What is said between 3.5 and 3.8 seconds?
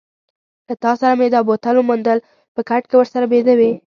وې.